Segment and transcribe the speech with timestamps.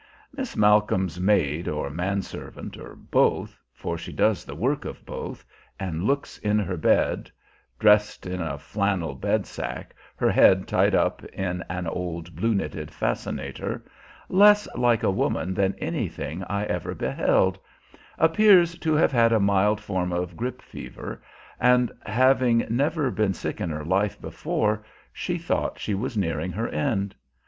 [0.35, 5.45] Miss Malcolm's maid or man servant, or both for she does the work of both,
[5.79, 7.29] and looks in her bed
[7.77, 12.89] (dressed in a flannel bed sack, her head tied up in an old blue knitted
[12.89, 13.85] "fascinator")
[14.27, 17.59] less like a woman than anything I ever beheld
[18.17, 21.21] appears to have had a mild form of grippe fever,
[21.59, 24.83] and having never been sick in her life before,
[25.13, 27.13] she thought she was nearing her end.